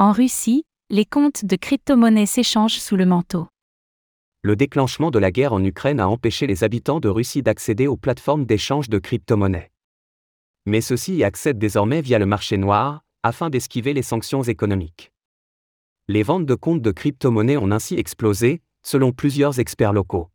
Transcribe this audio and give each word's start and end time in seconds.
En 0.00 0.12
Russie, 0.12 0.62
les 0.90 1.04
comptes 1.04 1.44
de 1.44 1.56
crypto-monnaies 1.56 2.24
s'échangent 2.24 2.78
sous 2.78 2.94
le 2.94 3.04
manteau. 3.04 3.48
Le 4.42 4.54
déclenchement 4.54 5.10
de 5.10 5.18
la 5.18 5.32
guerre 5.32 5.52
en 5.52 5.64
Ukraine 5.64 5.98
a 5.98 6.08
empêché 6.08 6.46
les 6.46 6.62
habitants 6.62 7.00
de 7.00 7.08
Russie 7.08 7.42
d'accéder 7.42 7.88
aux 7.88 7.96
plateformes 7.96 8.46
d'échange 8.46 8.88
de 8.88 9.00
crypto-monnaies. 9.00 9.72
Mais 10.66 10.82
ceux-ci 10.82 11.16
y 11.16 11.24
accèdent 11.24 11.58
désormais 11.58 12.00
via 12.00 12.20
le 12.20 12.26
marché 12.26 12.58
noir, 12.58 13.02
afin 13.24 13.50
d'esquiver 13.50 13.92
les 13.92 14.02
sanctions 14.02 14.44
économiques. 14.44 15.10
Les 16.06 16.22
ventes 16.22 16.46
de 16.46 16.54
comptes 16.54 16.80
de 16.80 16.92
crypto-monnaies 16.92 17.56
ont 17.56 17.72
ainsi 17.72 17.96
explosé, 17.96 18.62
selon 18.84 19.10
plusieurs 19.10 19.58
experts 19.58 19.92
locaux. 19.92 20.30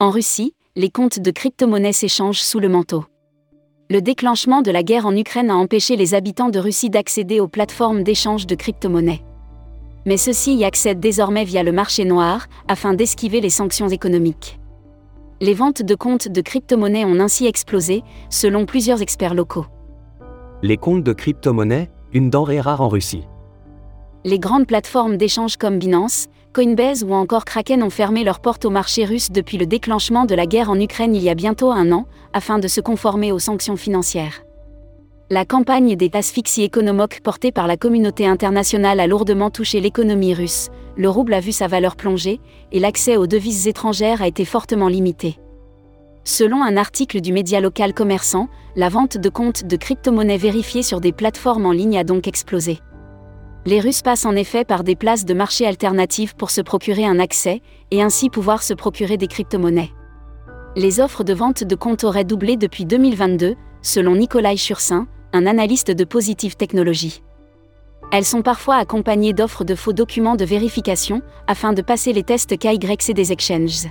En 0.00 0.10
Russie, 0.10 0.54
les 0.74 0.88
comptes 0.88 1.18
de 1.18 1.30
crypto-monnaies 1.30 1.92
s'échangent 1.92 2.40
sous 2.40 2.60
le 2.60 2.70
manteau. 2.70 3.04
Le 3.90 4.02
déclenchement 4.02 4.60
de 4.60 4.70
la 4.70 4.82
guerre 4.82 5.06
en 5.06 5.16
Ukraine 5.16 5.48
a 5.48 5.56
empêché 5.56 5.96
les 5.96 6.12
habitants 6.12 6.50
de 6.50 6.58
Russie 6.58 6.90
d'accéder 6.90 7.40
aux 7.40 7.48
plateformes 7.48 8.02
d'échange 8.02 8.46
de 8.46 8.54
crypto-monnaies. 8.54 9.22
Mais 10.04 10.18
ceux-ci 10.18 10.54
y 10.54 10.64
accèdent 10.66 11.00
désormais 11.00 11.44
via 11.44 11.62
le 11.62 11.72
marché 11.72 12.04
noir, 12.04 12.48
afin 12.68 12.92
d'esquiver 12.92 13.40
les 13.40 13.48
sanctions 13.48 13.88
économiques. 13.88 14.60
Les 15.40 15.54
ventes 15.54 15.80
de 15.80 15.94
comptes 15.94 16.28
de 16.28 16.40
crypto-monnaies 16.42 17.06
ont 17.06 17.18
ainsi 17.18 17.46
explosé, 17.46 18.02
selon 18.28 18.66
plusieurs 18.66 19.00
experts 19.00 19.32
locaux. 19.32 19.64
Les 20.62 20.76
comptes 20.76 21.04
de 21.04 21.14
crypto-monnaies, 21.14 21.88
une 22.12 22.28
denrée 22.28 22.60
rare 22.60 22.82
en 22.82 22.88
Russie. 22.88 23.24
Les 24.28 24.38
grandes 24.38 24.66
plateformes 24.66 25.16
d'échange 25.16 25.56
comme 25.56 25.78
Binance, 25.78 26.26
Coinbase 26.52 27.02
ou 27.02 27.14
encore 27.14 27.46
Kraken 27.46 27.82
ont 27.82 27.88
fermé 27.88 28.24
leurs 28.24 28.40
portes 28.40 28.66
au 28.66 28.70
marché 28.70 29.06
russe 29.06 29.30
depuis 29.30 29.56
le 29.56 29.64
déclenchement 29.64 30.26
de 30.26 30.34
la 30.34 30.44
guerre 30.44 30.68
en 30.68 30.78
Ukraine 30.78 31.14
il 31.16 31.22
y 31.22 31.30
a 31.30 31.34
bientôt 31.34 31.70
un 31.70 31.92
an, 31.92 32.04
afin 32.34 32.58
de 32.58 32.68
se 32.68 32.82
conformer 32.82 33.32
aux 33.32 33.38
sanctions 33.38 33.78
financières. 33.78 34.42
La 35.30 35.46
campagne 35.46 35.96
des 35.96 36.10
asphyxies 36.12 36.62
économiques 36.62 37.22
portée 37.22 37.52
par 37.52 37.66
la 37.66 37.78
communauté 37.78 38.26
internationale 38.26 39.00
a 39.00 39.06
lourdement 39.06 39.48
touché 39.48 39.80
l'économie 39.80 40.34
russe, 40.34 40.68
le 40.98 41.08
rouble 41.08 41.32
a 41.32 41.40
vu 41.40 41.52
sa 41.52 41.66
valeur 41.66 41.96
plonger, 41.96 42.38
et 42.70 42.80
l'accès 42.80 43.16
aux 43.16 43.26
devises 43.26 43.66
étrangères 43.66 44.20
a 44.20 44.28
été 44.28 44.44
fortement 44.44 44.88
limité. 44.88 45.38
Selon 46.24 46.62
un 46.62 46.76
article 46.76 47.22
du 47.22 47.32
média 47.32 47.62
local 47.62 47.94
commerçant, 47.94 48.50
la 48.76 48.90
vente 48.90 49.16
de 49.16 49.28
comptes 49.30 49.64
de 49.64 49.76
crypto-monnaies 49.76 50.36
vérifiées 50.36 50.82
sur 50.82 51.00
des 51.00 51.12
plateformes 51.12 51.64
en 51.64 51.72
ligne 51.72 51.96
a 51.96 52.04
donc 52.04 52.28
explosé. 52.28 52.78
Les 53.68 53.80
Russes 53.80 54.00
passent 54.00 54.24
en 54.24 54.34
effet 54.34 54.64
par 54.64 54.82
des 54.82 54.96
places 54.96 55.26
de 55.26 55.34
marché 55.34 55.66
alternatives 55.66 56.34
pour 56.34 56.48
se 56.48 56.62
procurer 56.62 57.04
un 57.04 57.18
accès, 57.18 57.60
et 57.90 58.00
ainsi 58.00 58.30
pouvoir 58.30 58.62
se 58.62 58.72
procurer 58.72 59.18
des 59.18 59.26
crypto-monnaies. 59.26 59.92
Les 60.74 61.00
offres 61.00 61.22
de 61.22 61.34
vente 61.34 61.64
de 61.64 61.74
comptes 61.74 62.02
auraient 62.02 62.24
doublé 62.24 62.56
depuis 62.56 62.86
2022, 62.86 63.56
selon 63.82 64.16
Nikolai 64.16 64.56
Chursin, 64.56 65.06
un 65.34 65.44
analyste 65.44 65.90
de 65.90 66.04
Positive 66.04 66.56
Technology. 66.56 67.22
Elles 68.10 68.24
sont 68.24 68.40
parfois 68.40 68.76
accompagnées 68.76 69.34
d'offres 69.34 69.64
de 69.64 69.74
faux 69.74 69.92
documents 69.92 70.36
de 70.36 70.46
vérification, 70.46 71.20
afin 71.46 71.74
de 71.74 71.82
passer 71.82 72.14
les 72.14 72.22
tests 72.22 72.56
KYC 72.56 73.12
des 73.12 73.32
exchanges. 73.32 73.86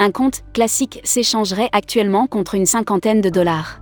Un 0.00 0.10
compte 0.10 0.40
classique 0.52 1.00
s'échangerait 1.04 1.70
actuellement 1.70 2.26
contre 2.26 2.56
une 2.56 2.66
cinquantaine 2.66 3.20
de 3.20 3.30
dollars. 3.30 3.78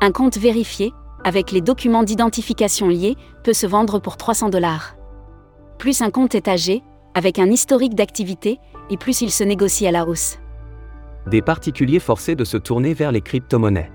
Un 0.00 0.10
compte 0.10 0.36
vérifié, 0.36 0.92
avec 1.26 1.50
les 1.50 1.60
documents 1.60 2.04
d'identification 2.04 2.86
liés, 2.86 3.16
peut 3.42 3.52
se 3.52 3.66
vendre 3.66 3.98
pour 3.98 4.16
300 4.16 4.48
dollars. 4.48 4.94
Plus 5.76 6.00
un 6.00 6.10
compte 6.10 6.36
est 6.36 6.46
âgé, 6.46 6.84
avec 7.14 7.40
un 7.40 7.50
historique 7.50 7.96
d'activité, 7.96 8.60
et 8.90 8.96
plus 8.96 9.22
il 9.22 9.32
se 9.32 9.42
négocie 9.42 9.88
à 9.88 9.90
la 9.90 10.06
hausse. 10.06 10.38
Des 11.26 11.42
particuliers 11.42 11.98
forcés 11.98 12.36
de 12.36 12.44
se 12.44 12.56
tourner 12.56 12.94
vers 12.94 13.10
les 13.10 13.22
crypto-monnaies. 13.22 13.90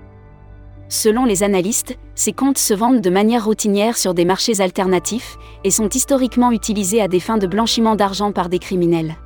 Selon 0.90 1.24
les 1.24 1.42
analystes, 1.42 1.96
ces 2.14 2.34
comptes 2.34 2.58
se 2.58 2.74
vendent 2.74 3.00
de 3.00 3.08
manière 3.08 3.46
routinière 3.46 3.96
sur 3.96 4.12
des 4.12 4.26
marchés 4.26 4.60
alternatifs 4.60 5.38
et 5.64 5.70
sont 5.70 5.88
historiquement 5.88 6.52
utilisés 6.52 7.00
à 7.00 7.08
des 7.08 7.20
fins 7.20 7.38
de 7.38 7.46
blanchiment 7.46 7.96
d'argent 7.96 8.32
par 8.32 8.50
des 8.50 8.58
criminels. 8.58 9.16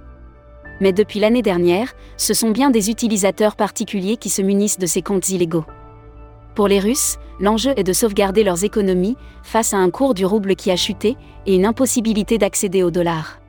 Mais 0.80 0.92
depuis 0.92 1.18
l'année 1.18 1.42
dernière, 1.42 1.92
ce 2.16 2.34
sont 2.34 2.52
bien 2.52 2.70
des 2.70 2.88
utilisateurs 2.88 3.56
particuliers 3.56 4.16
qui 4.16 4.28
se 4.28 4.42
munissent 4.42 4.78
de 4.78 4.86
ces 4.86 5.02
comptes 5.02 5.28
illégaux. 5.28 5.64
Pour 6.56 6.68
les 6.68 6.80
Russes, 6.80 7.18
l'enjeu 7.38 7.74
est 7.76 7.84
de 7.84 7.92
sauvegarder 7.92 8.42
leurs 8.42 8.64
économies 8.64 9.18
face 9.42 9.74
à 9.74 9.76
un 9.76 9.90
cours 9.90 10.14
du 10.14 10.24
rouble 10.24 10.56
qui 10.56 10.70
a 10.70 10.76
chuté 10.76 11.18
et 11.44 11.54
une 11.54 11.66
impossibilité 11.66 12.38
d'accéder 12.38 12.82
au 12.82 12.90
dollar. 12.90 13.40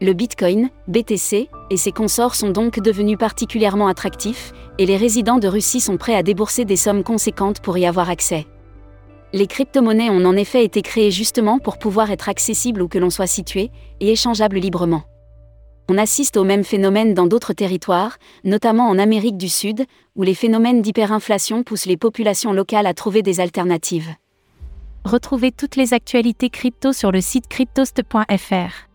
Le 0.00 0.12
Bitcoin, 0.14 0.68
BTC, 0.88 1.48
et 1.70 1.76
ses 1.76 1.92
consorts 1.92 2.34
sont 2.34 2.50
donc 2.50 2.80
devenus 2.80 3.16
particulièrement 3.16 3.86
attractifs, 3.86 4.52
et 4.78 4.84
les 4.84 4.96
résidents 4.96 5.38
de 5.38 5.46
Russie 5.46 5.78
sont 5.78 5.96
prêts 5.96 6.16
à 6.16 6.24
débourser 6.24 6.64
des 6.64 6.74
sommes 6.74 7.04
conséquentes 7.04 7.60
pour 7.60 7.78
y 7.78 7.86
avoir 7.86 8.10
accès. 8.10 8.46
Les 9.32 9.46
crypto-monnaies 9.46 10.10
ont 10.10 10.24
en 10.24 10.34
effet 10.34 10.64
été 10.64 10.82
créées 10.82 11.12
justement 11.12 11.60
pour 11.60 11.78
pouvoir 11.78 12.10
être 12.10 12.28
accessibles 12.28 12.82
où 12.82 12.88
que 12.88 12.98
l'on 12.98 13.10
soit 13.10 13.28
situé, 13.28 13.70
et 14.00 14.10
échangeables 14.10 14.58
librement. 14.58 15.04
On 15.88 15.98
assiste 15.98 16.36
au 16.36 16.44
même 16.44 16.64
phénomène 16.64 17.12
dans 17.12 17.26
d'autres 17.26 17.52
territoires, 17.52 18.18
notamment 18.42 18.88
en 18.88 18.98
Amérique 18.98 19.36
du 19.36 19.48
Sud, 19.48 19.84
où 20.16 20.22
les 20.22 20.34
phénomènes 20.34 20.80
d'hyperinflation 20.80 21.62
poussent 21.62 21.86
les 21.86 21.98
populations 21.98 22.52
locales 22.52 22.86
à 22.86 22.94
trouver 22.94 23.22
des 23.22 23.40
alternatives. 23.40 24.14
Retrouvez 25.04 25.52
toutes 25.52 25.76
les 25.76 25.92
actualités 25.92 26.48
crypto 26.48 26.94
sur 26.94 27.12
le 27.12 27.20
site 27.20 27.48
cryptost.fr. 27.48 28.88